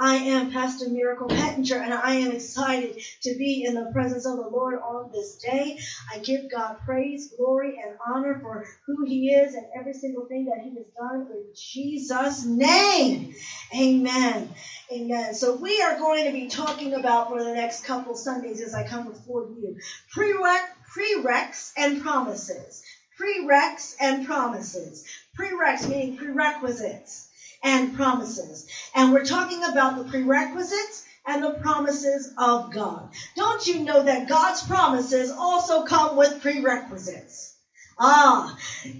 [0.00, 4.36] I am Pastor Miracle Pettinger, and I am excited to be in the presence of
[4.36, 5.78] the Lord on this day.
[6.12, 10.46] I give God praise, glory, and honor for who He is and every single thing
[10.46, 13.34] that He has done in Jesus' name.
[13.76, 14.50] Amen.
[14.92, 15.34] Amen.
[15.34, 18.84] So we are going to be talking about for the next couple Sundays as I
[18.84, 19.76] come before you
[20.16, 22.82] prereqs and promises.
[23.20, 25.04] Prereqs and promises.
[25.38, 27.24] Prereqs meaning prerequisites
[27.64, 28.64] and promises.
[28.94, 33.08] And we're talking about the prerequisites and the promises of God.
[33.36, 37.52] Don't you know that God's promises also come with prerequisites?
[38.00, 38.52] Ah,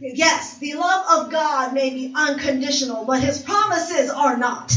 [0.02, 4.72] yes, the love of God may be unconditional, but his promises are not.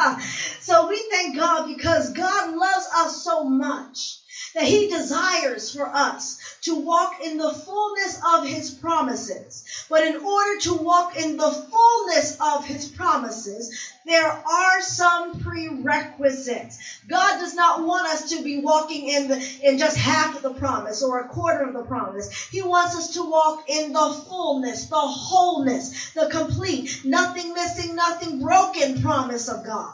[0.60, 4.18] so we thank God because God loves us so much
[4.54, 9.64] that he desires for us to walk in the fullness of his promises.
[9.90, 13.70] But in order to walk in the fullness of his promises,
[14.06, 16.78] there are some prerequisites.
[17.08, 20.52] God does not want us to be walking in the, in just half of the
[20.52, 22.28] promise or a quarter of the promise.
[22.50, 28.38] He wants us to walk in the fullness, the wholeness, the complete, nothing missing, nothing
[28.38, 29.92] broken promise of God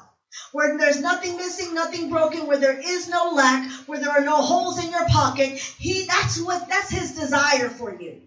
[0.52, 4.42] where there's nothing missing, nothing broken, where there is no lack, where there are no
[4.42, 5.56] holes in your pocket.
[5.78, 8.22] He, that's what, that's his desire for you.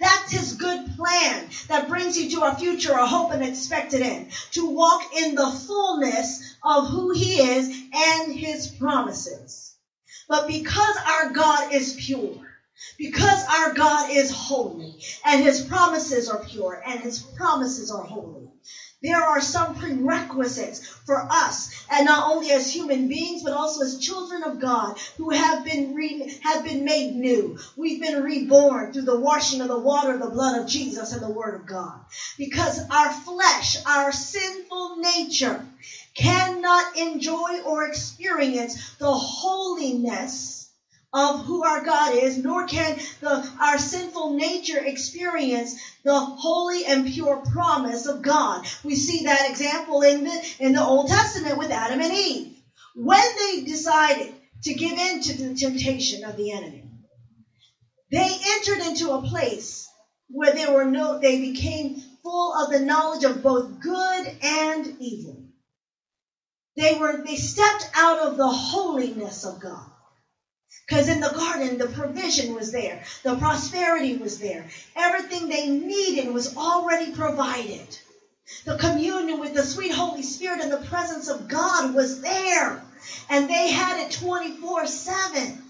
[0.00, 4.26] That's his good plan that brings you to a future, a hope, and expected end.
[4.52, 9.72] To walk in the fullness of who he is and his promises.
[10.28, 12.34] But because our God is pure,
[12.98, 18.48] because our God is holy, and his promises are pure, and his promises are holy,
[19.00, 24.00] there are some prerequisites for us, and not only as human beings, but also as
[24.00, 27.58] children of God who have been re- have been made new.
[27.76, 31.30] We've been reborn through the washing of the water, the blood of Jesus, and the
[31.30, 32.00] Word of God.
[32.36, 35.64] Because our flesh, our sinful nature,
[36.14, 40.57] cannot enjoy or experience the holiness
[41.14, 45.74] of who our God is, nor can the, our sinful nature experience
[46.04, 48.66] the holy and pure promise of God.
[48.84, 52.46] We see that example in the, in the Old Testament with Adam and Eve.
[52.94, 54.30] When they decided
[54.64, 56.84] to give in to the temptation of the enemy,
[58.12, 59.88] they entered into a place
[60.30, 61.92] where they were no, they became
[62.24, 65.36] full of the knowledge of both good and evil.
[66.76, 69.86] They were, they stepped out of the holiness of God.
[70.88, 74.66] Because in the garden, the provision was there, the prosperity was there,
[74.96, 77.86] everything they needed was already provided.
[78.64, 82.82] The communion with the sweet Holy Spirit and the presence of God was there,
[83.30, 85.62] and they had it 24 7.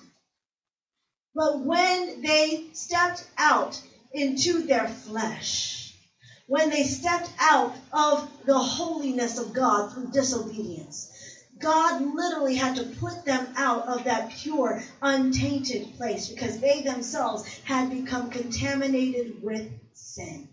[1.34, 3.80] But when they stepped out
[4.12, 5.94] into their flesh,
[6.46, 11.08] when they stepped out of the holiness of God through disobedience,
[11.60, 17.44] God literally had to put them out of that pure, untainted place because they themselves
[17.64, 20.48] had become contaminated with sin.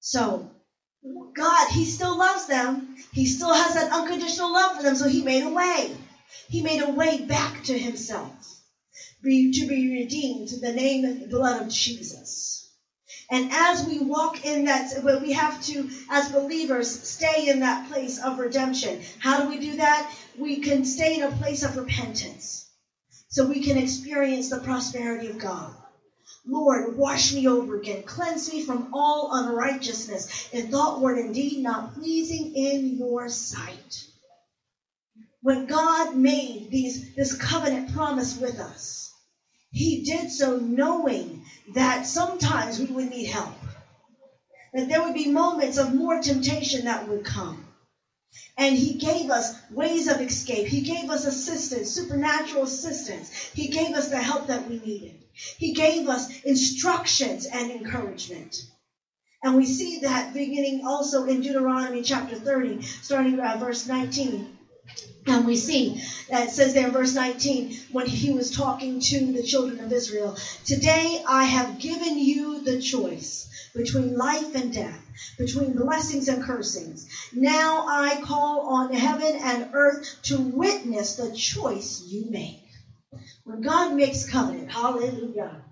[0.00, 0.50] So,
[1.34, 2.96] God, He still loves them.
[3.12, 4.96] He still has that unconditional love for them.
[4.96, 5.96] So He made a way.
[6.48, 8.32] He made a way back to Himself
[9.22, 12.59] be, to be redeemed to the name and blood of Jesus.
[13.32, 14.92] And as we walk in that,
[15.22, 19.00] we have to, as believers, stay in that place of redemption.
[19.20, 20.10] How do we do that?
[20.38, 22.66] We can stay in a place of repentance
[23.30, 25.74] so we can experience the prosperity of God.
[26.46, 28.04] Lord, wash me over again.
[28.04, 34.06] Cleanse me from all unrighteousness in thought, word, and deed, not pleasing in your sight.
[35.42, 39.09] When God made these, this covenant promise with us,
[39.72, 41.44] he did so knowing
[41.74, 43.54] that sometimes we would need help.
[44.74, 47.66] That there would be moments of more temptation that would come.
[48.56, 50.66] And he gave us ways of escape.
[50.66, 53.30] He gave us assistance, supernatural assistance.
[53.54, 55.14] He gave us the help that we needed.
[55.32, 58.66] He gave us instructions and encouragement.
[59.42, 64.58] And we see that beginning also in Deuteronomy chapter 30, starting at verse 19.
[65.26, 69.32] And we see that it says there in verse 19 when he was talking to
[69.32, 75.00] the children of Israel, Today I have given you the choice between life and death,
[75.38, 77.06] between blessings and cursings.
[77.34, 82.58] Now I call on heaven and earth to witness the choice you make.
[83.44, 85.62] When God makes covenant, hallelujah.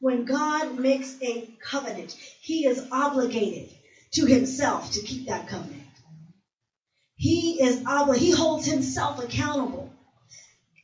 [0.00, 3.66] When God makes a covenant, he is obligated
[4.12, 5.79] to himself to keep that covenant.
[7.20, 9.90] He is obligated, he holds himself accountable.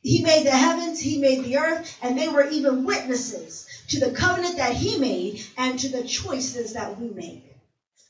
[0.03, 4.11] He made the heavens, he made the earth, and they were even witnesses to the
[4.11, 7.43] covenant that he made and to the choices that we make.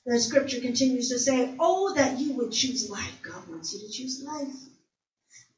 [0.07, 3.17] The scripture continues to say, Oh, that you would choose life.
[3.23, 4.55] God wants you to choose life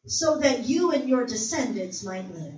[0.07, 2.55] so that you and your descendants might live.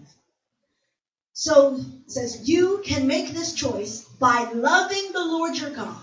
[1.35, 6.01] So it says, You can make this choice by loving the Lord your God,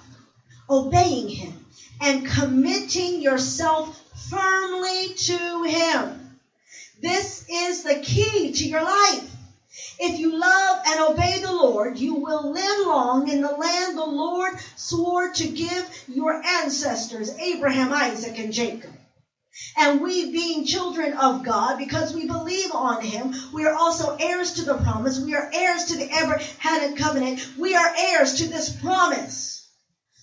[0.71, 1.68] obeying him,
[2.01, 4.01] and committing yourself
[4.31, 6.39] firmly to him.
[7.01, 9.31] This is the key to your life.
[10.01, 14.05] If you love and obey the Lord, you will live long in the land the
[14.05, 18.93] Lord swore to give your ancestors, Abraham, Isaac, and Jacob.
[19.77, 24.55] And we, being children of God, because we believe on Him, we are also heirs
[24.55, 25.19] to the promise.
[25.19, 27.47] We are heirs to the Abrahamic covenant.
[27.59, 29.58] We are heirs to this promise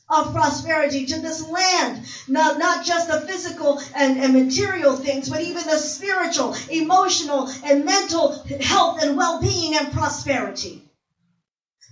[0.10, 2.06] of prosperity, to this land.
[2.28, 7.86] Not, not just the physical and, and material things, but even the spiritual, emotional, and
[7.86, 10.82] mental health and well being and prosperity.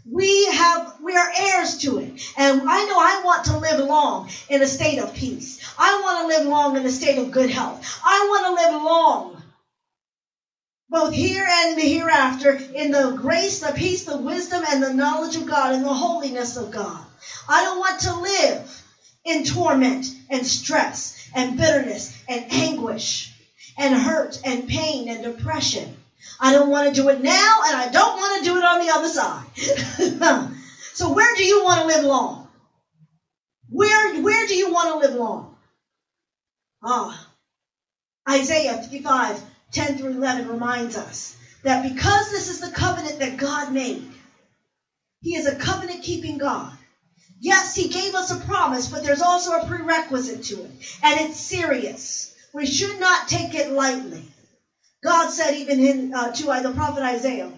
[0.05, 2.13] We have, we are heirs to it.
[2.37, 5.59] And I know I want to live long in a state of peace.
[5.79, 8.01] I want to live long in a state of good health.
[8.03, 9.43] I want to live long,
[10.89, 15.37] both here and the hereafter, in the grace, the peace, the wisdom, and the knowledge
[15.37, 17.03] of God and the holiness of God.
[17.47, 18.83] I don't want to live
[19.25, 23.33] in torment and stress and bitterness and anguish
[23.77, 25.97] and hurt and pain and depression.
[26.39, 28.79] I don't want to do it now, and I don't want to do it on
[28.79, 30.53] the other side.
[30.93, 32.47] so where do you want to live long?
[33.69, 35.55] Where, where do you want to live long?
[36.83, 37.27] Ah,
[38.29, 39.41] Isaiah 55,
[39.71, 44.05] 10 through 11 reminds us that because this is the covenant that God made,
[45.21, 46.71] He is a covenant keeping God.
[47.43, 50.71] Yes, He gave us a promise, but there's also a prerequisite to it,
[51.03, 52.35] and it's serious.
[52.53, 54.25] We should not take it lightly.
[55.03, 57.51] God said even in uh, to uh, the prophet Isaiah,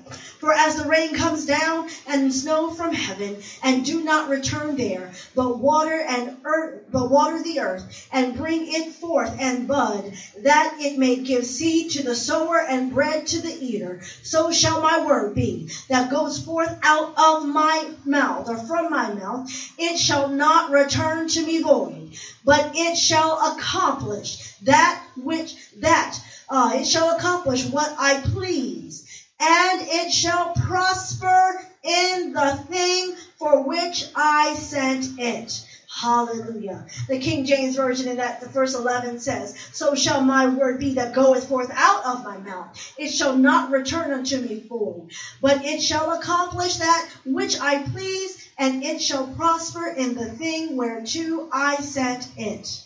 [0.45, 5.09] for as the rain comes down and snow from heaven and do not return there,
[5.35, 10.11] but water and earth, but water the earth and bring it forth and bud,
[10.43, 14.77] that it may give seed to the sower and bread to the eater, so shall
[14.77, 19.41] my word be that goes forth out of my mouth or from my mouth.
[19.79, 22.05] It shall not return to me void,
[22.43, 29.03] but it shall accomplish that which that uh, it shall accomplish what I please,
[29.41, 35.61] and it shall prosper in the thing for which I sent it.
[36.01, 36.83] Hallelujah.
[37.09, 40.93] The King James Version in that the verse 11 says, So shall my word be
[40.95, 42.69] that goeth forth out of my mouth.
[42.97, 45.03] It shall not return unto me void,
[45.41, 50.75] but it shall accomplish that which I please, and it shall prosper in the thing
[50.75, 52.81] whereto I sent it.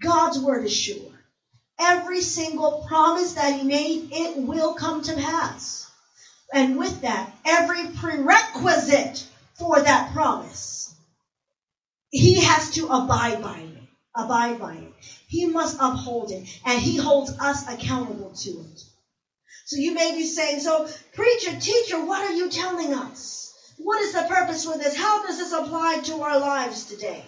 [0.00, 1.11] God's word is sure
[1.82, 5.90] every single promise that he made, it will come to pass.
[6.54, 9.26] And with that, every prerequisite
[9.58, 10.94] for that promise,
[12.10, 13.82] he has to abide by it.
[14.14, 14.92] Abide by it.
[15.28, 16.46] He must uphold it.
[16.66, 18.84] And he holds us accountable to it.
[19.64, 23.54] So you may be saying, so preacher, teacher, what are you telling us?
[23.78, 24.94] What is the purpose for this?
[24.96, 27.24] How does this apply to our lives today?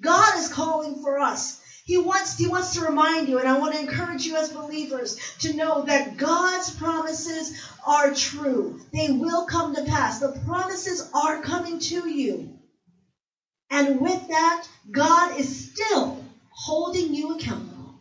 [0.00, 3.74] God is calling for us He wants, he wants to remind you, and I want
[3.74, 7.52] to encourage you as believers to know that God's promises
[7.86, 8.74] are true.
[8.94, 10.18] They will come to pass.
[10.18, 12.48] The promises are coming to you.
[13.72, 14.60] And with that,
[14.92, 16.16] God is still
[16.50, 17.94] holding you accountable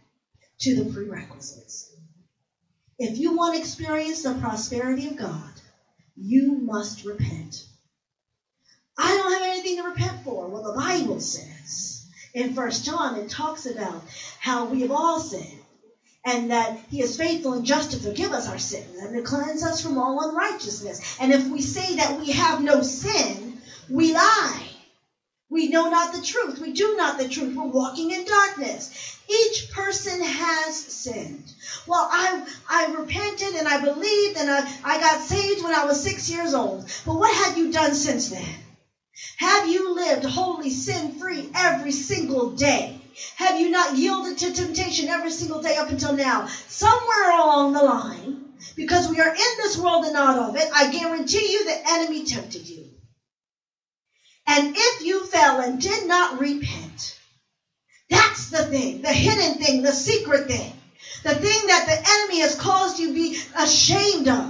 [0.61, 1.87] to the prerequisites.
[2.99, 5.61] If you want to experience the prosperity of God,
[6.17, 7.65] you must repent.
[8.99, 10.49] I don't have anything to repent for.
[10.49, 11.54] Well, the Bible says
[12.35, 14.03] in First John, it talks about
[14.39, 15.61] how we have all sinned
[16.25, 19.63] and that he is faithful and just to forgive us our sins and to cleanse
[19.63, 21.17] us from all unrighteousness.
[21.21, 23.55] And if we say that we have no sin,
[23.89, 24.69] we lie.
[25.49, 26.59] We know not the truth.
[26.59, 27.53] We do not the truth.
[27.55, 28.89] We're walking in darkness.
[29.29, 31.53] Each person has sinned.
[31.87, 32.37] Well, I,
[32.69, 36.55] I repented and I believed and I, I got saved when I was six years
[36.55, 36.85] old.
[37.05, 38.64] But what have you done since then?
[39.37, 43.01] Have you lived wholly sin free every single day?
[43.37, 46.47] Have you not yielded to temptation every single day up until now?
[46.67, 48.35] Somewhere along the line,
[48.75, 52.23] because we are in this world and not of it, I guarantee you the enemy
[52.23, 52.89] tempted you.
[54.47, 57.15] And if you fell and did not repent,
[58.09, 60.73] that's the thing, the hidden thing, the secret thing,
[61.23, 64.49] the thing that the enemy has caused you to be ashamed of.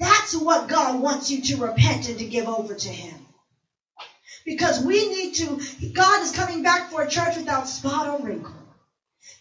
[0.00, 3.21] That's what God wants you to repent and to give over to Him.
[4.46, 5.60] Because we need to,
[5.94, 8.54] God is coming back for a church without spot or wrinkle.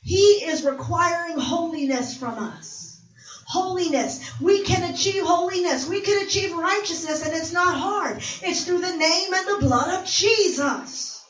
[0.04, 3.02] He is requiring holiness from us.
[3.46, 4.20] Holiness.
[4.42, 5.88] We can achieve holiness.
[5.88, 8.18] We can achieve righteousness, and it's not hard.
[8.44, 11.22] It's through the name and the blood of Jesus.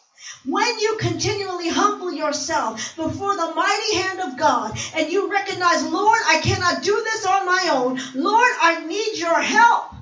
[0.46, 6.20] When you continually humble yourself before the mighty hand of God and you recognize, Lord,
[6.28, 7.98] I cannot do this on my own.
[8.16, 9.96] Lord, I need your help.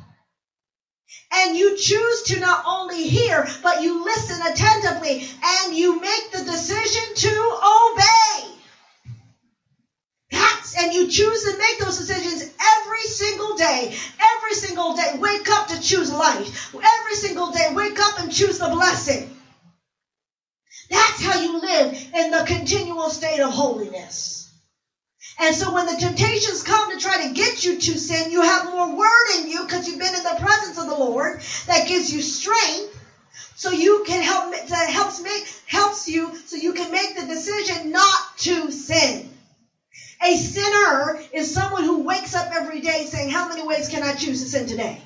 [1.32, 6.44] And you choose to not only hear, but you listen attentively and you make the
[6.44, 8.56] decision to obey.
[10.32, 12.44] That's, and you choose to make those decisions
[12.78, 13.96] every single day.
[14.38, 15.18] Every single day.
[15.18, 16.74] Wake up to choose life.
[16.76, 17.68] Every single day.
[17.74, 19.30] Wake up and choose the blessing.
[20.90, 24.49] That's how you live in the continual state of holiness.
[25.40, 28.66] And so when the temptations come to try to get you to sin, you have
[28.66, 32.12] more word in you because you've been in the presence of the Lord that gives
[32.12, 32.98] you strength.
[33.56, 37.92] So you can help that helps make helps you so you can make the decision
[37.92, 39.30] not to sin.
[40.22, 44.14] A sinner is someone who wakes up every day saying, How many ways can I
[44.14, 45.02] choose to sin today?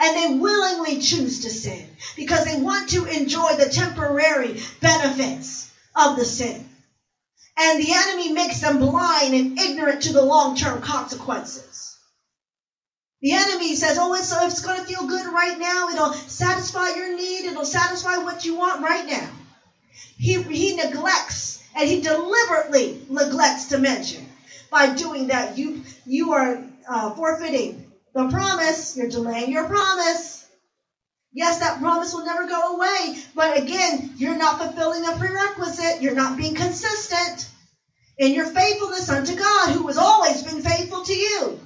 [0.00, 1.86] And they willingly choose to sin
[2.16, 6.68] because they want to enjoy the temporary benefits of the sin
[7.58, 11.96] and the enemy makes them blind and ignorant to the long-term consequences.
[13.20, 15.88] The enemy says, oh, it's, it's going to feel good right now.
[15.88, 17.46] It'll satisfy your need.
[17.46, 19.28] It'll satisfy what you want right now.
[20.16, 24.24] He, he neglects and he deliberately neglects to mention
[24.70, 27.84] by doing that you, you are uh, forfeiting
[28.14, 28.96] the promise.
[28.96, 30.37] You're delaying your promise.
[31.32, 33.12] Yes, that promise will never go away.
[33.36, 36.02] But again, you're not fulfilling a prerequisite.
[36.02, 37.50] You're not being consistent
[38.18, 41.58] in your faithfulness unto God, who has always been faithful to you.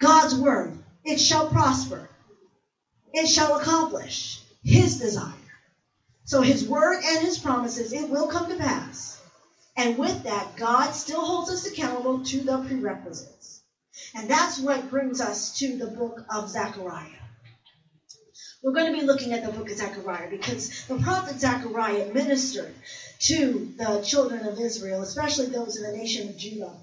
[0.00, 0.72] God's word,
[1.06, 2.02] it shall prosper.
[3.14, 5.30] It shall accomplish his desire.
[6.26, 9.18] So his word and his promises, it will come to pass.
[9.78, 13.60] And with that, God still holds us accountable to the prerequisites.
[14.16, 17.21] And that's what brings us to the book of Zechariah.
[18.62, 22.74] We're going to be looking at the book of Zechariah because the prophet Zechariah ministered
[23.20, 26.76] to the children of Israel, especially those in the nation of Judah.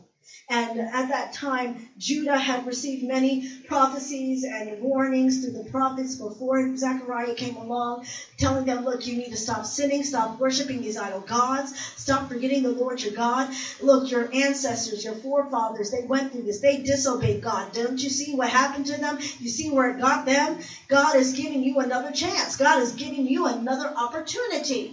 [0.49, 6.65] And at that time, Judah had received many prophecies and warnings through the prophets before
[6.77, 8.01] Zechariah came along,
[8.39, 12.63] telling them, look, you need to stop sinning, stop worshiping these idol gods, stop forgetting
[12.63, 13.49] the Lord your God.
[13.81, 16.59] Look, your ancestors, your forefathers, they went through this.
[16.59, 17.71] They disobeyed God.
[17.73, 19.17] Don't you see what happened to them?
[19.39, 20.57] You see where it got them?
[20.89, 22.55] God is giving you another chance.
[22.57, 24.91] God is giving you another opportunity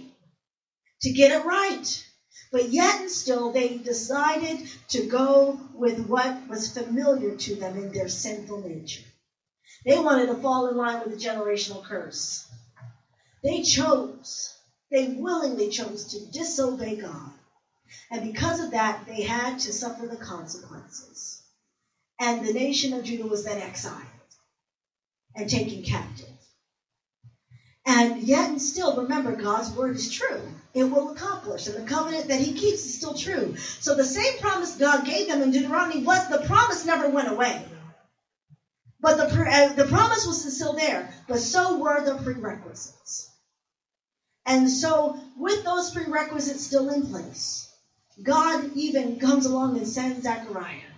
[1.03, 2.06] to get it right.
[2.51, 7.91] But yet and still, they decided to go with what was familiar to them in
[7.91, 9.03] their sinful nature.
[9.85, 12.47] They wanted to fall in line with the generational curse.
[13.43, 14.53] They chose,
[14.91, 17.31] they willingly chose to disobey God.
[18.11, 21.41] And because of that, they had to suffer the consequences.
[22.19, 24.05] And the nation of Judah was then exiled
[25.35, 26.36] and taken captive.
[27.87, 30.41] And yet and still, remember, God's word is true
[30.77, 31.67] it will accomplish.
[31.67, 33.55] And the covenant that he keeps is still true.
[33.79, 37.59] So the same promise God gave them in Deuteronomy was the promise never went away.
[38.99, 43.27] But the, uh, the promise was still there, but so were the prerequisites.
[44.45, 47.67] And so, with those prerequisites still in place,
[48.21, 50.93] God even comes along and sends Zechariah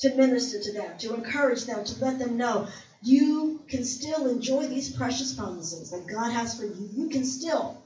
[0.00, 2.68] to minister to them, to encourage them, to let them know
[3.02, 6.88] you can still enjoy these precious promises that God has for you.
[6.94, 7.76] You can still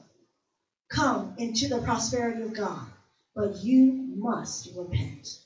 [0.89, 2.85] come into the prosperity of God,
[3.35, 5.39] but you must repent.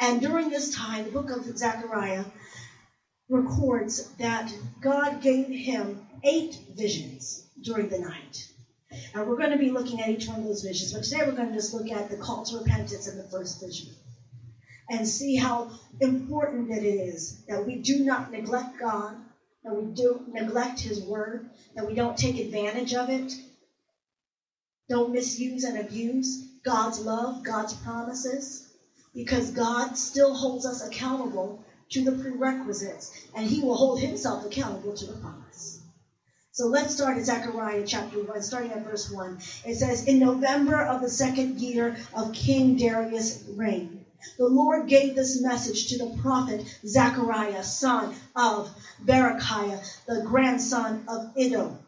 [0.00, 2.24] And during this time, the book of Zechariah
[3.28, 8.48] records that God gave him eight visions during the night.
[9.14, 11.32] And we're going to be looking at each one of those visions, but today we're
[11.32, 13.88] going to just look at the call to repentance in the first vision
[14.90, 15.70] and see how
[16.00, 19.16] important it is that we do not neglect God,
[19.64, 23.32] that we do neglect His Word, that we don't take advantage of it,
[24.88, 28.68] don't misuse and abuse God's love, God's promises,
[29.14, 34.94] because God still holds us accountable to the prerequisites, and He will hold Himself accountable
[34.94, 35.80] to the promise.
[36.54, 39.38] So let's start at Zechariah chapter 1, starting at verse 1.
[39.64, 44.01] It says, In November of the second year of King Darius' reign,
[44.38, 48.70] the Lord gave this message to the prophet Zechariah, son of
[49.04, 51.78] Berechiah, the grandson of Iddo.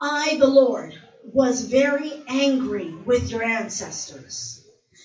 [0.00, 0.94] I, the Lord,
[1.24, 4.60] was very angry with your ancestors.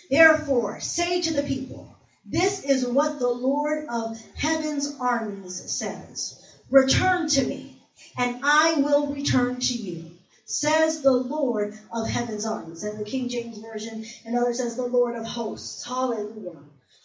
[0.09, 6.39] Therefore, say to the people, This is what the Lord of heaven's armies says
[6.69, 7.81] Return to me,
[8.17, 10.12] and I will return to you
[10.53, 12.83] says the Lord of heaven's armies.
[12.83, 15.85] And the King James Version, and others says the Lord of hosts.
[15.85, 16.57] Hallelujah.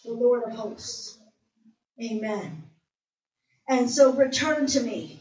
[0.05, 1.17] The Lord of hosts.
[2.01, 2.63] Amen.
[3.67, 5.19] And so return to me.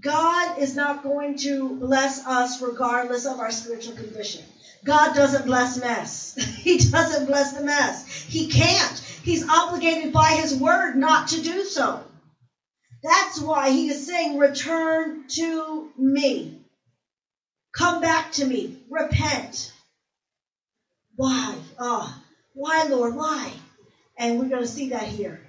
[0.00, 4.42] God is not going to bless us regardless of our spiritual condition.
[4.84, 6.34] God doesn't bless mess.
[6.66, 8.04] He doesn't bless the mess.
[8.28, 8.98] He can't.
[9.22, 12.02] He's obligated by his word not to do so.
[13.04, 16.55] That's why he is saying, Return to me.
[17.76, 18.74] Come back to me.
[18.88, 19.70] Repent.
[21.16, 21.58] Why?
[21.78, 22.22] Ah, oh,
[22.54, 23.14] why, Lord?
[23.14, 23.52] Why?
[24.16, 25.42] And we're going to see that here.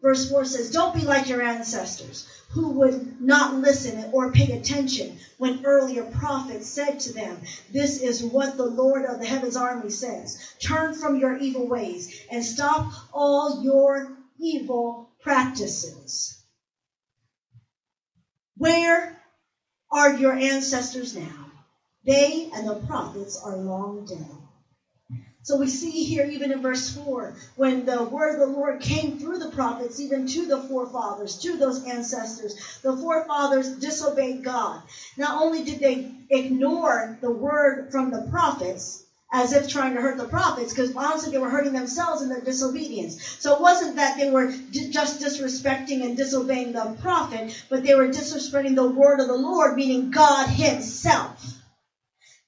[0.00, 5.18] Verse 4 says, Don't be like your ancestors who would not listen or pay attention
[5.36, 9.90] when earlier prophets said to them, This is what the Lord of the heavens army
[9.90, 10.54] says.
[10.58, 16.38] Turn from your evil ways and stop all your evil practices.
[18.56, 19.14] Where
[19.92, 21.45] are your ancestors now?
[22.06, 24.26] They and the prophets are long dead.
[25.44, 29.12] So we see here, even in verse 4, when the word of the Lord came
[29.12, 34.80] through the prophets, even to the forefathers, to those ancestors, the forefathers disobeyed God.
[35.18, 39.00] Not only did they ignore the word from the prophets,
[39.32, 42.40] as if trying to hurt the prophets, because honestly, they were hurting themselves in their
[42.40, 43.16] disobedience.
[43.40, 44.48] So it wasn't that they were
[44.90, 49.74] just disrespecting and disobeying the prophet, but they were disrespecting the word of the Lord,
[49.74, 51.55] meaning God Himself.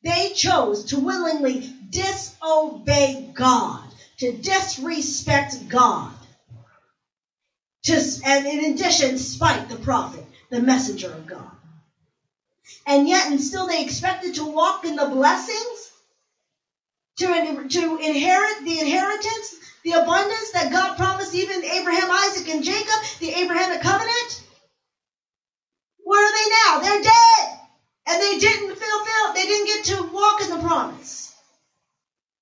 [0.04, 3.82] They chose to willingly disobey God,
[4.18, 6.12] to disrespect God,
[7.84, 11.50] to, and in addition, spite the prophet, the messenger of God.
[12.86, 15.92] And yet, and still they expected to walk in the blessings,
[17.18, 23.00] to, to inherit the inheritance, the abundance that God promised even Abraham, Isaac, and Jacob,
[23.20, 24.42] the Abrahamic covenant.
[26.04, 26.78] Where are they now?
[26.78, 27.48] They're dead.
[28.08, 28.57] And they didn't
[29.48, 31.34] didn't get to walk in the promise.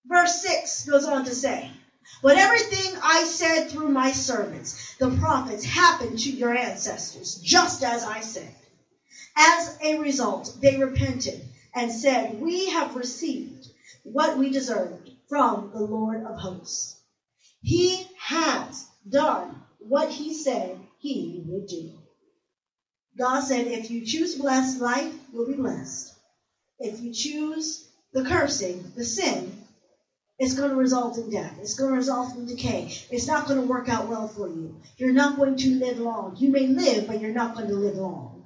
[0.06, 1.70] Verse 6 goes on to say,
[2.22, 8.04] But everything I said through my servants, the prophets, happened to your ancestors, just as
[8.04, 8.54] I said.
[9.36, 11.40] As a result, they repented
[11.74, 13.68] and said, We have received
[14.02, 16.96] what we deserved from the Lord of hosts.
[17.62, 21.92] He has done what he said he would do.
[23.18, 26.15] God said, if you choose blessed life, you'll be blessed.
[26.78, 29.64] If you choose the cursing, the sin,
[30.38, 31.56] it's going to result in death.
[31.60, 32.92] It's going to result in decay.
[33.10, 34.76] It's not going to work out well for you.
[34.98, 36.36] You're not going to live long.
[36.36, 38.44] You may live, but you're not going to live long.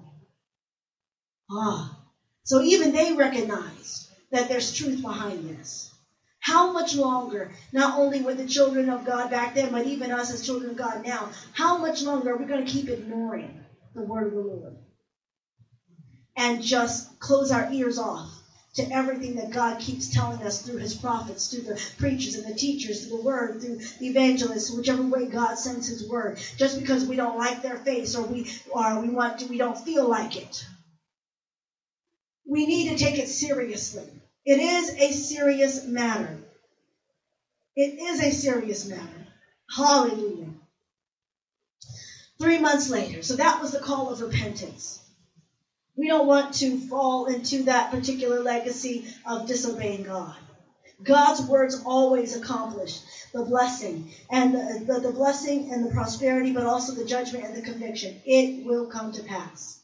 [1.50, 1.96] Ah.
[2.44, 5.90] So even they recognize that there's truth behind this.
[6.38, 10.32] How much longer, not only with the children of God back then, but even us
[10.32, 13.60] as children of God now, how much longer are we going to keep ignoring
[13.94, 14.76] the word of the Lord.
[16.42, 18.40] And just close our ears off
[18.72, 22.58] to everything that God keeps telling us through his prophets, through the preachers and the
[22.58, 27.04] teachers, through the word, through the evangelists, whichever way God sends his word, just because
[27.04, 30.34] we don't like their face or we or we want to, we don't feel like
[30.34, 30.64] it.
[32.46, 34.08] We need to take it seriously.
[34.46, 36.38] It is a serious matter.
[37.76, 39.26] It is a serious matter.
[39.70, 40.48] Hallelujah.
[42.40, 43.22] Three months later.
[43.22, 44.99] So that was the call of repentance.
[46.00, 50.34] We don't want to fall into that particular legacy of disobeying God.
[51.02, 53.00] God's words always accomplish
[53.34, 57.54] the blessing and the, the, the, blessing and the prosperity, but also the judgment and
[57.54, 58.18] the conviction.
[58.24, 59.80] It will come to pass.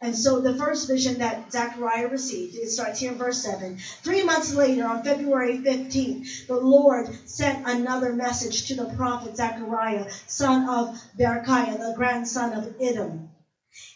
[0.00, 3.78] And so the first vision that Zechariah received, it starts here in verse 7.
[4.02, 10.10] Three months later, on February 15th, the Lord sent another message to the prophet Zechariah,
[10.26, 13.20] son of Berechiah, the grandson of Iddo.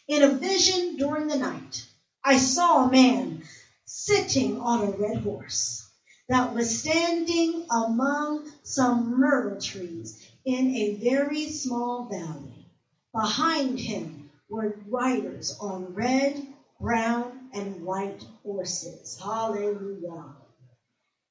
[0.09, 1.85] In a vision during the night,
[2.25, 3.43] I saw a man
[3.85, 5.85] sitting on a red horse
[6.29, 12.67] that was standing among some myrtle trees in a very small valley.
[13.15, 16.47] Behind him were riders on red,
[16.81, 19.19] brown, and white horses.
[19.19, 20.25] Hallelujah.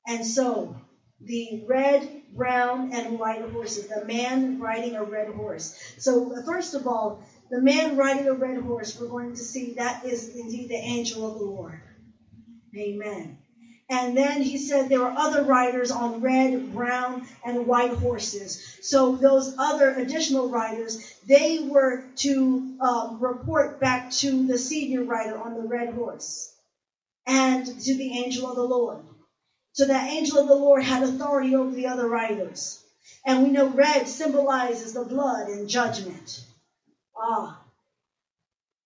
[0.08, 0.76] And so,
[1.20, 5.76] the red, brown, and white horses, the man riding a red horse.
[5.98, 10.06] So, first of all, the man riding a red horse, we're going to see that
[10.06, 11.82] is indeed the angel of the Lord.
[12.76, 13.38] Amen.
[13.90, 18.62] And then he said there were other riders on red, brown, and white horses.
[18.82, 25.38] So those other additional riders, they were to um, report back to the senior rider
[25.38, 26.54] on the red horse
[27.26, 29.00] and to the angel of the Lord.
[29.72, 32.84] So that angel of the Lord had authority over the other riders.
[33.26, 36.44] And we know red symbolizes the blood and judgment.
[37.20, 37.60] Ah,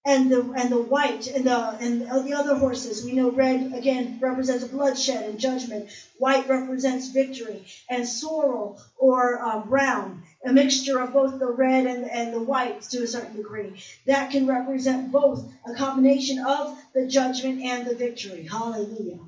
[0.04, 4.18] and the and the white and the and the other horses we know red again
[4.20, 5.90] represents bloodshed and judgment.
[6.18, 7.64] White represents victory.
[7.90, 12.82] And sorrel or uh, brown a mixture of both the red and, and the white
[12.84, 13.80] to a certain degree.
[14.08, 18.48] That can represent both a combination of the judgment and the victory.
[18.48, 19.20] Hallelujah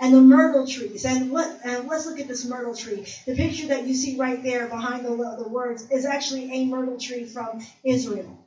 [0.00, 3.68] and the myrtle trees and what and let's look at this myrtle tree the picture
[3.68, 7.60] that you see right there behind the, the words is actually a myrtle tree from
[7.84, 8.40] israel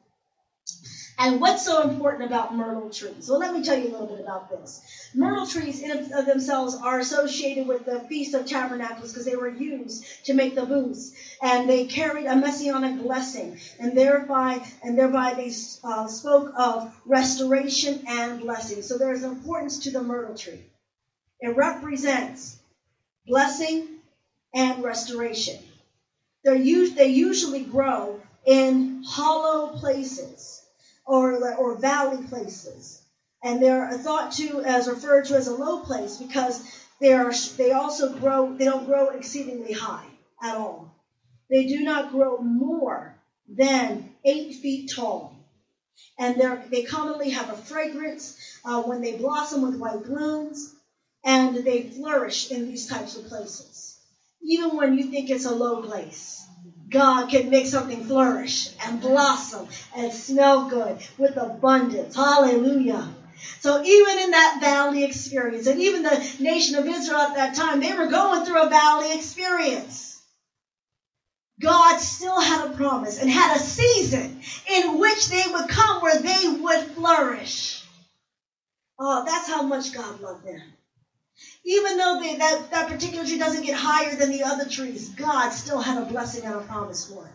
[1.19, 3.29] and what's so important about myrtle trees?
[3.29, 4.81] Well, let me tell you a little bit about this.
[5.13, 9.49] Myrtle trees in of themselves are associated with the Feast of Tabernacles because they were
[9.49, 15.35] used to make the booths, and they carried a messianic blessing, and thereby and thereby
[15.35, 15.51] they
[15.83, 18.81] uh, spoke of restoration and blessing.
[18.81, 20.65] So there is importance to the myrtle tree.
[21.43, 22.57] It represents
[23.27, 23.99] blessing
[24.53, 25.59] and restoration.
[26.45, 30.61] They're they usually grow in hollow places
[31.05, 33.01] or, or valley places.
[33.43, 36.63] And they're thought to as referred to as a low place because
[37.01, 40.07] they are they also grow they don't grow exceedingly high
[40.41, 40.95] at all.
[41.49, 43.17] They do not grow more
[43.49, 45.35] than eight feet tall.
[46.17, 50.73] And they commonly have a fragrance uh, when they blossom with white blooms,
[51.25, 53.97] and they flourish in these types of places,
[54.43, 56.45] even when you think it's a low place.
[56.89, 62.15] God can make something flourish and blossom and smell good with abundance.
[62.15, 63.09] Hallelujah.
[63.59, 67.79] So even in that valley experience, and even the nation of Israel at that time,
[67.81, 70.21] they were going through a valley experience.
[71.61, 74.35] God still had a promise and had a season
[74.69, 77.83] in which they would come where they would flourish.
[78.99, 80.72] Oh, that's how much God loved them.
[81.65, 85.51] Even though they, that, that particular tree doesn't get higher than the other trees, God
[85.51, 87.33] still had a blessing and a promise for it.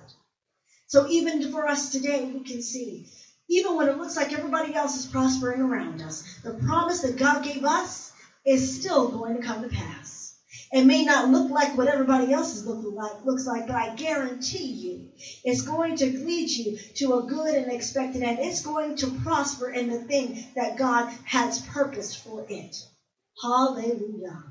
[0.89, 3.05] So even for us today, we can see,
[3.51, 7.43] even when it looks like everybody else is prospering around us, the promise that God
[7.43, 8.13] gave us
[8.47, 10.35] is still going to come to pass.
[10.73, 13.89] It may not look like what everybody else is looking like, looks like, but I
[13.89, 15.07] guarantee you,
[15.45, 18.39] it's going to lead you to a good and expected end.
[18.41, 22.88] It's going to prosper in the thing that God has purposed for it.
[23.43, 24.43] Hallelujah.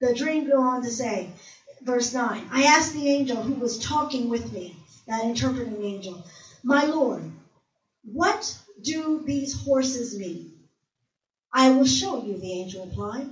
[0.00, 1.28] The dream go on to say,
[1.82, 4.76] verse 9, I asked the angel who was talking with me,
[5.08, 6.22] that interpreting angel,
[6.64, 7.24] My Lord,
[8.04, 10.52] what do these horses mean?
[11.52, 13.28] I will show you, the angel replied.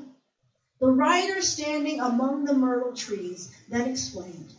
[0.81, 4.54] The rider standing among the myrtle trees then explained,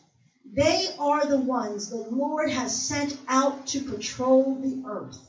[0.46, 5.20] They are the ones the Lord has sent out to patrol the earth.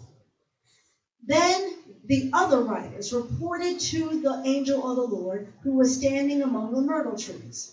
[1.26, 6.74] Then the other riders reported to the angel of the Lord who was standing among
[6.74, 7.70] the myrtle trees.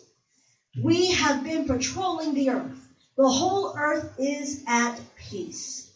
[0.84, 2.88] We have been patrolling the earth.
[3.18, 5.90] The whole earth is at peace.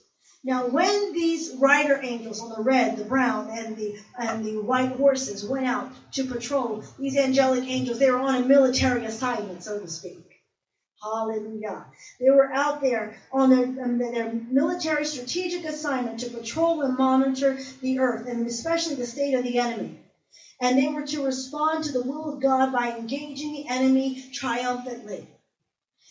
[0.43, 4.91] Now, when these rider angels on the red, the brown, and the and the white
[4.91, 9.79] horses went out to patrol, these angelic angels, they were on a military assignment, so
[9.79, 10.30] to speak.
[11.03, 11.85] Hallelujah.
[12.19, 16.97] They were out there on their, um, on their, military strategic assignment to patrol and
[16.97, 19.99] monitor the earth, and especially the state of the enemy.
[20.61, 25.27] And they were to respond to the will of God by engaging the enemy triumphantly.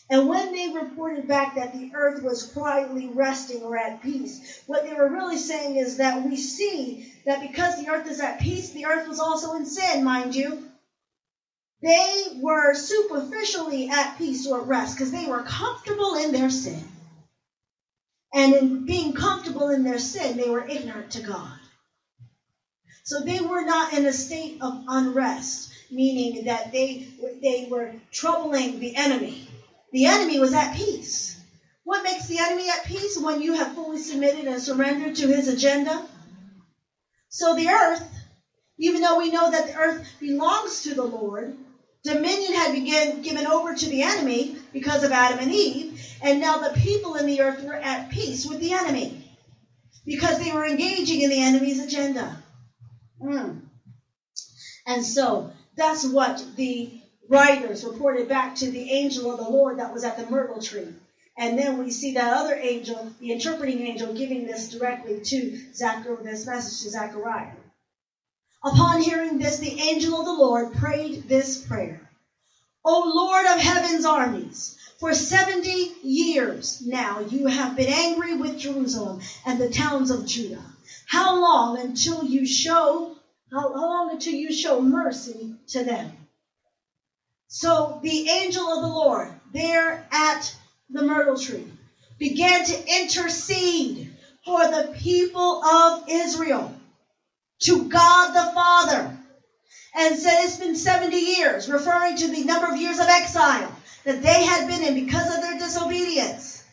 [0.09, 4.83] And when they reported back that the earth was quietly resting or at peace, what
[4.83, 8.71] they were really saying is that we see that because the earth is at peace,
[8.71, 10.70] the earth was also in sin, mind you.
[11.81, 16.85] They were superficially at peace or rest because they were comfortable in their sin.
[18.33, 21.51] And in being comfortable in their sin, they were ignorant to God.
[23.03, 27.07] So they were not in a state of unrest, meaning that they,
[27.41, 29.43] they were troubling the enemy.
[29.91, 31.35] The enemy was at peace.
[31.83, 33.17] What makes the enemy at peace?
[33.17, 36.05] When you have fully submitted and surrendered to his agenda.
[37.29, 38.03] So the earth,
[38.77, 41.55] even though we know that the earth belongs to the Lord,
[42.03, 46.57] dominion had been given over to the enemy because of Adam and Eve, and now
[46.57, 49.23] the people in the earth were at peace with the enemy
[50.05, 52.41] because they were engaging in the enemy's agenda.
[53.21, 53.61] Mm.
[54.87, 56.91] And so that's what the
[57.29, 60.93] writers reported back to the angel of the Lord that was at the myrtle tree.
[61.37, 66.23] And then we see that other angel, the interpreting angel, giving this directly to Zechariah,
[66.23, 67.53] this message to Zechariah.
[68.63, 71.99] Upon hearing this, the angel of the Lord prayed this prayer.
[72.85, 79.19] O Lord of heaven's armies, for 70 years now you have been angry with Jerusalem
[79.45, 80.63] and the towns of Judah.
[81.07, 83.15] How long until you show,
[83.51, 86.11] how long until you show mercy to them?
[87.47, 90.55] So the angel of the Lord there at
[90.89, 91.67] the myrtle tree
[92.19, 94.11] began to intercede
[94.45, 96.71] for the people of Israel
[97.61, 99.13] to God the Father
[99.95, 104.23] and said it's been 70 years, referring to the number of years of exile that
[104.23, 106.63] they had been in because of their disobedience.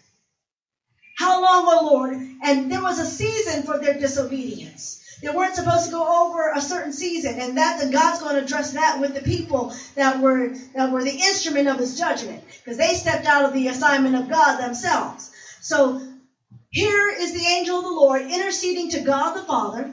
[1.18, 2.18] How long, O Lord?
[2.42, 4.98] And there was a season for their disobedience.
[5.22, 8.40] They weren't supposed to go over a certain season, and that then God's going to
[8.40, 12.78] address that with the people that were that were the instrument of His judgment, because
[12.78, 15.30] they stepped out of the assignment of God themselves.
[15.60, 15.94] So
[16.70, 19.88] here is the angel of the Lord interceding to God the Father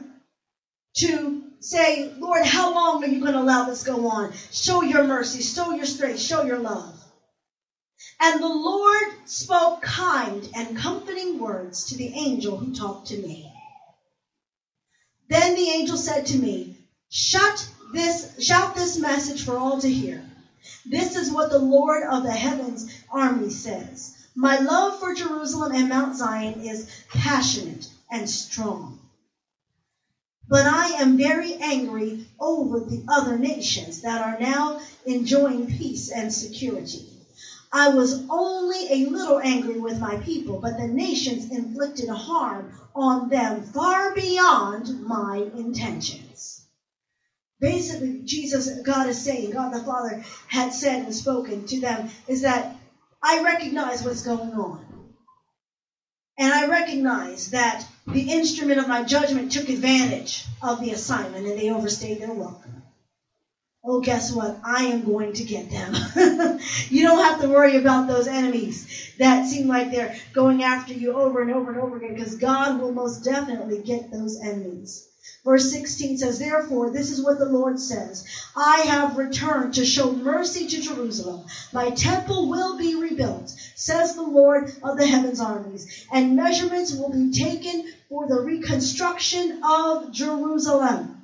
[0.96, 4.32] to say, Lord, how long are you going to allow this go on?
[4.52, 6.94] Show your mercy, show your strength, show your love.
[8.20, 13.52] And the Lord spoke kind and comforting words to the angel who talked to me.
[15.28, 16.78] Then the angel said to me,
[17.10, 20.24] Shut this, shout this message for all to hear.
[20.84, 24.14] This is what the Lord of the heavens army says.
[24.34, 29.05] My love for Jerusalem and Mount Zion is passionate and strong.
[30.48, 36.32] But I am very angry over the other nations that are now enjoying peace and
[36.32, 37.06] security.
[37.72, 43.28] I was only a little angry with my people, but the nations inflicted harm on
[43.28, 46.62] them far beyond my intentions.
[47.60, 52.42] Basically, Jesus, God is saying, God the Father had said and spoken to them, is
[52.42, 52.78] that
[53.22, 54.85] I recognize what's going on.
[56.38, 61.58] And I recognize that the instrument of my judgment took advantage of the assignment and
[61.58, 62.82] they overstayed their welcome.
[63.84, 64.58] Oh, guess what?
[64.64, 65.94] I am going to get them.
[66.90, 71.12] you don't have to worry about those enemies that seem like they're going after you
[71.12, 75.04] over and over and over again because God will most definitely get those enemies.
[75.44, 78.24] Verse 16 says, Therefore, this is what the Lord says
[78.56, 81.46] I have returned to show mercy to Jerusalem.
[81.72, 87.10] My temple will be rebuilt, says the Lord of the heavens armies, and measurements will
[87.10, 91.22] be taken for the reconstruction of Jerusalem.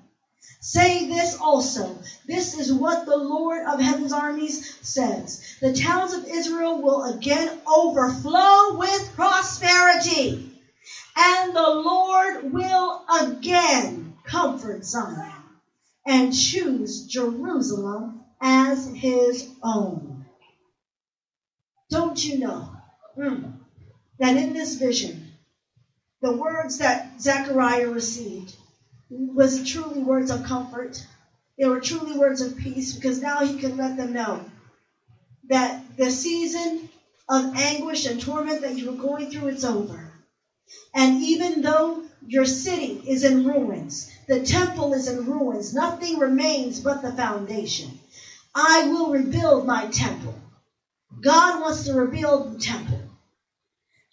[0.60, 1.98] Say this also.
[2.24, 5.56] This is what the Lord of heaven's armies says.
[5.60, 10.48] The towns of Israel will again overflow with prosperity.
[11.16, 13.91] And the Lord will again
[14.84, 15.42] Zion
[16.06, 20.24] and choose Jerusalem as his own.
[21.90, 22.68] Don't you know
[23.16, 23.52] mm,
[24.18, 25.22] that in this vision,
[26.22, 28.56] the words that Zechariah received
[29.10, 31.04] was truly words of comfort.
[31.58, 34.42] They were truly words of peace because now he could let them know
[35.48, 36.80] that the season
[37.30, 40.10] of anguish and torment that you were going through, it's over.
[40.94, 46.80] And even though your city is in ruins, the temple is in ruins, nothing remains
[46.80, 48.00] but the foundation.
[48.54, 50.34] I will rebuild my temple.
[51.20, 53.00] God wants to rebuild the temple.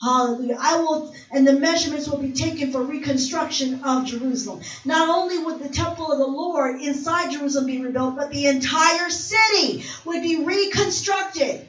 [0.01, 0.58] Hallelujah.
[0.60, 4.62] I will, and the measurements will be taken for reconstruction of Jerusalem.
[4.86, 9.10] Not only would the temple of the Lord inside Jerusalem be rebuilt, but the entire
[9.10, 11.65] city would be reconstructed.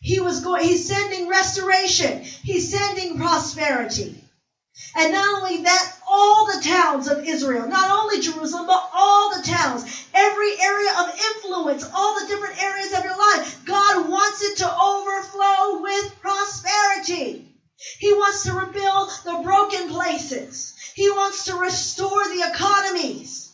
[0.00, 2.22] He was going, he's sending restoration.
[2.22, 4.22] He's sending prosperity.
[4.96, 9.42] And not only that, all the towns of Israel, not only Jerusalem, but all the
[9.42, 13.58] towns, every area of influence, all the different areas of your life.
[13.66, 17.44] God wants it to overflow with prosperity.
[18.00, 20.74] He wants to rebuild the broken places.
[20.96, 23.50] He wants to restore the economies.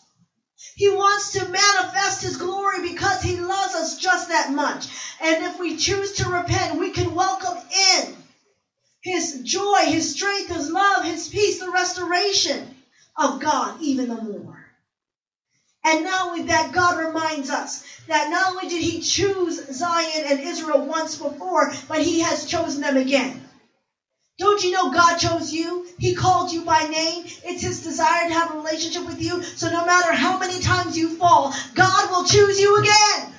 [0.76, 4.88] He wants to manifest his glory because he loves us just that much.
[5.20, 7.58] And if we choose to repent, we can welcome
[7.96, 8.16] in
[9.06, 12.74] his joy, His strength, His love, His peace, the restoration
[13.16, 14.58] of God even the more.
[15.84, 16.04] And
[16.36, 21.14] only that, God reminds us that not only did He choose Zion and Israel once
[21.14, 23.48] before, but He has chosen them again.
[24.38, 25.86] Don't you know God chose you?
[25.98, 27.26] He called you by name.
[27.44, 29.40] It's His desire to have a relationship with you.
[29.40, 33.36] So no matter how many times you fall, God will choose you again.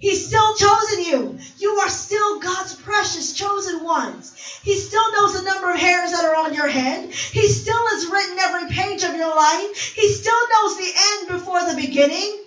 [0.00, 1.38] He's still chosen you.
[1.58, 4.34] You are still God's precious chosen ones.
[4.62, 7.12] He still knows the number of hairs that are on your head.
[7.12, 9.92] He still has written every page of your life.
[9.94, 12.38] He still knows the end before the beginning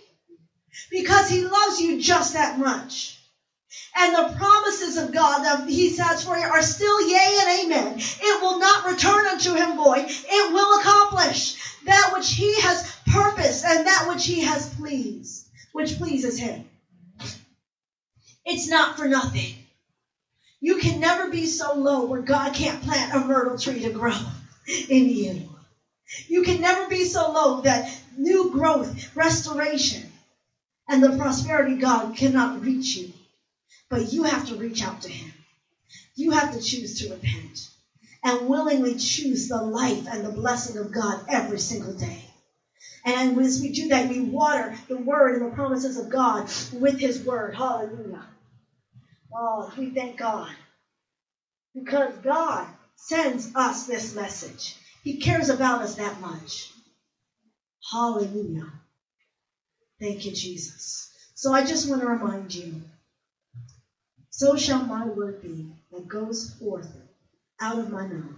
[0.90, 3.20] because he loves you just that much.
[3.96, 8.00] And the promises of God that he says for you are still yea and amen.
[8.00, 10.06] It will not return unto him void.
[10.08, 11.54] It will accomplish
[11.86, 16.66] that which he has purposed and that which he has pleased, which pleases him.
[18.46, 19.56] It's not for nothing.
[20.62, 24.18] You can never be so low where God can't plant a myrtle tree to grow
[24.90, 25.50] in you.
[26.28, 30.12] You can never be so low that new growth, restoration,
[30.90, 33.14] and the prosperity God cannot reach you.
[33.90, 35.34] But you have to reach out to Him.
[36.16, 37.70] You have to choose to repent
[38.24, 42.33] and willingly choose the life and the blessing of God every single day.
[43.06, 47.00] And as we do that, we water the word and the promises of God with
[47.00, 47.56] His word.
[47.56, 48.24] Hallelujah.
[49.36, 50.52] Oh, we thank God.
[51.76, 54.76] Because God sends us this message.
[55.04, 56.72] He cares about us that much.
[57.92, 58.68] Hallelujah.
[60.02, 61.10] Thank you, Jesus.
[61.36, 62.82] So I just want to remind you
[64.32, 66.90] so shall my word be that goes forth
[67.62, 68.36] out of my mouth.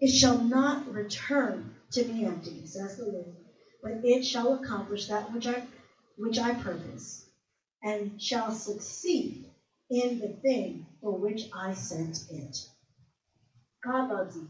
[0.00, 3.36] It shall not return to be empty, says the Lord,
[3.84, 5.62] but it shall accomplish that which I
[6.18, 7.26] which I purpose,
[7.84, 9.46] and shall succeed
[9.90, 12.66] in the thing for which I sent it.
[13.84, 14.48] God loves you.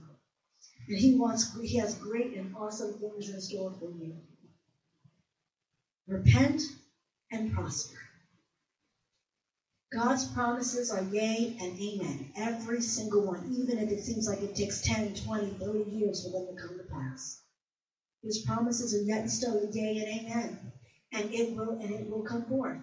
[0.89, 4.15] And he wants he has great and awesome things in store for you.
[6.09, 6.63] Repent
[7.33, 7.97] and prosper.
[9.93, 12.33] God's promises are yea and amen.
[12.37, 16.31] Every single one, even if it seems like it takes 10, 20, 30 years for
[16.31, 17.41] them to come to pass.
[18.23, 20.73] His promises are yet and still yea and amen.
[21.11, 22.79] And it will and it will come forth.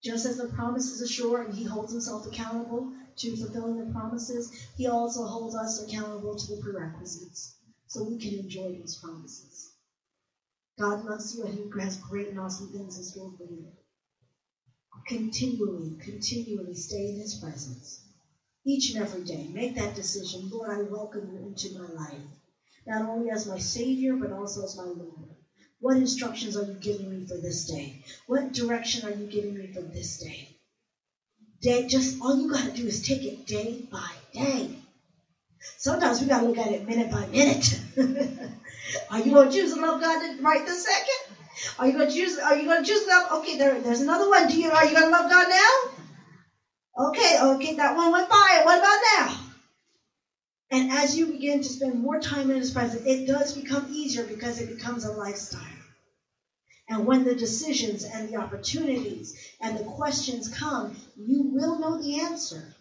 [0.00, 4.52] Just as the promises are sure and he holds himself accountable to fulfilling the promises,
[4.76, 7.56] he also holds us accountable to the prerequisites
[7.88, 9.72] so we can enjoy these promises.
[10.78, 13.66] God loves you and he has great and awesome things in store for you.
[15.08, 18.00] Continually, continually stay in his presence.
[18.64, 20.50] Each and every day, make that decision.
[20.52, 22.22] Lord, I welcome you into my life,
[22.86, 25.34] not only as my Savior, but also as my Lord.
[25.80, 28.04] What instructions are you giving me for this day?
[28.28, 30.48] What direction are you giving me for this day?
[31.62, 34.70] Day, just all you got to do is take it day by day.
[35.78, 37.78] Sometimes we got to look at it minute by minute.
[39.10, 41.39] are you to choose to love God right this second?
[41.78, 42.38] Are you to choose?
[42.38, 43.40] Are you to choose love?
[43.40, 44.48] Okay, there, there's another one.
[44.48, 44.70] Do you?
[44.70, 45.98] Are you to love God now?
[47.08, 48.60] Okay, okay, that one went by.
[48.64, 49.36] What about now?
[50.72, 54.24] And as you begin to spend more time in His presence, it does become easier
[54.24, 55.60] because it becomes a lifestyle.
[56.88, 62.20] And when the decisions and the opportunities and the questions come, you will know the
[62.20, 62.74] answer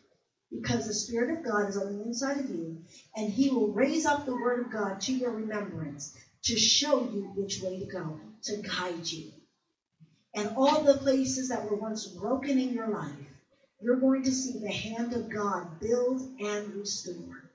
[0.51, 2.77] because the Spirit of God is on the inside of you,
[3.15, 6.11] and He will raise up the Word of God to your remembrance
[6.45, 9.31] to show you which way to go, to guide you.
[10.35, 13.13] And all the places that were once broken in your life,
[13.81, 17.49] you're going to see the hand of God build and restore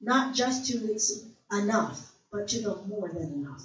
[0.00, 3.62] not just to its enough, but to the more than enough,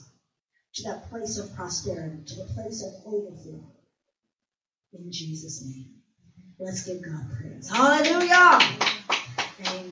[0.74, 3.64] to that place of prosperity, to the place of overflow.
[4.94, 5.90] In Jesus' name.
[6.60, 7.70] Let's give God praise.
[7.70, 8.60] Hallelujah.
[9.68, 9.92] Amen.